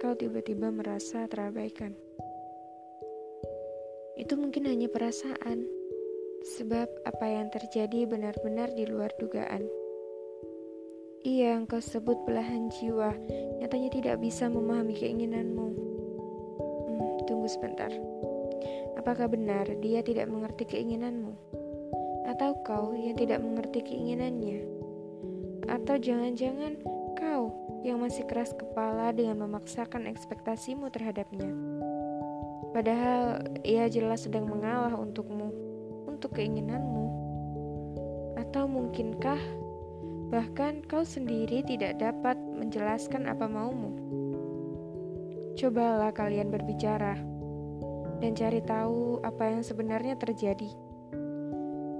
kau 0.00 0.16
tiba-tiba 0.16 0.72
merasa 0.72 1.28
terabaikan? 1.28 1.92
Itu 4.16 4.40
mungkin 4.40 4.64
hanya 4.64 4.88
perasaan, 4.88 5.68
sebab 6.56 6.88
apa 7.04 7.26
yang 7.28 7.52
terjadi 7.52 8.08
benar-benar 8.08 8.72
di 8.72 8.88
luar 8.88 9.12
dugaan. 9.20 9.68
Ia 11.28 11.60
yang 11.60 11.68
kau 11.68 11.84
sebut 11.84 12.24
belahan 12.24 12.72
jiwa, 12.72 13.12
nyatanya 13.60 13.92
tidak 13.92 14.16
bisa 14.16 14.48
memahami 14.48 14.96
keinginanmu. 14.96 15.66
Hmm, 16.88 17.28
tunggu 17.28 17.52
sebentar. 17.52 17.92
Apakah 18.96 19.28
benar 19.28 19.68
dia 19.84 20.00
tidak 20.00 20.24
mengerti 20.32 20.64
keinginanmu? 20.64 21.36
Atau 22.32 22.56
kau 22.64 22.96
yang 22.96 23.20
tidak 23.20 23.44
mengerti 23.44 23.84
keinginannya? 23.84 24.64
Atau 25.68 26.00
jangan-jangan 26.00 26.91
yang 27.82 27.98
masih 27.98 28.22
keras 28.30 28.54
kepala 28.54 29.10
dengan 29.10 29.42
memaksakan 29.42 30.06
ekspektasimu 30.06 30.86
terhadapnya? 30.94 31.50
Padahal 32.72 33.44
ia 33.66 33.84
jelas 33.90 34.24
sedang 34.24 34.48
mengalah 34.48 34.96
untukmu, 34.96 35.52
untuk 36.08 36.38
keinginanmu. 36.38 37.06
Atau 38.38 38.70
mungkinkah 38.70 39.42
bahkan 40.32 40.80
kau 40.86 41.04
sendiri 41.04 41.60
tidak 41.66 42.00
dapat 42.00 42.38
menjelaskan 42.38 43.28
apa 43.28 43.44
maumu? 43.44 43.92
Cobalah 45.58 46.16
kalian 46.16 46.48
berbicara 46.48 47.20
dan 48.24 48.32
cari 48.38 48.64
tahu 48.64 49.20
apa 49.20 49.52
yang 49.52 49.66
sebenarnya 49.66 50.16
terjadi. 50.16 50.70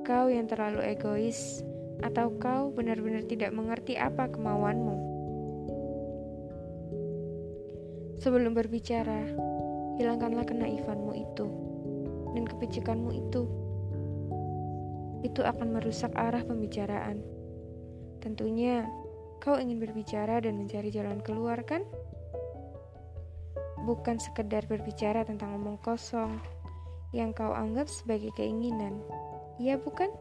Kau 0.07 0.31
yang 0.31 0.49
terlalu 0.49 0.87
egois, 0.89 1.61
atau 2.01 2.33
kau 2.41 2.73
benar-benar 2.73 3.29
tidak 3.29 3.53
mengerti 3.53 4.01
apa 4.01 4.31
kemauanmu? 4.31 5.12
Sebelum 8.23 8.55
berbicara, 8.55 9.35
hilangkanlah 9.99 10.47
kenaifanmu 10.47 11.11
itu 11.11 11.47
dan 12.39 12.47
kepicikanmu 12.47 13.11
itu. 13.11 13.43
Itu 15.27 15.43
akan 15.43 15.75
merusak 15.75 16.15
arah 16.15 16.47
pembicaraan. 16.47 17.19
Tentunya 18.23 18.87
kau 19.43 19.59
ingin 19.59 19.83
berbicara 19.83 20.39
dan 20.39 20.55
mencari 20.55 20.95
jalan 20.95 21.19
keluar 21.19 21.67
kan? 21.67 21.83
Bukan 23.83 24.23
sekedar 24.23 24.71
berbicara 24.71 25.27
tentang 25.27 25.59
omong 25.59 25.83
kosong 25.83 26.39
yang 27.11 27.35
kau 27.35 27.51
anggap 27.51 27.91
sebagai 27.91 28.31
keinginan. 28.39 29.03
Iya 29.59 29.83
bukan? 29.83 30.15